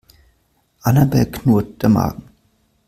[0.81, 2.23] Annabel knurrt der Magen.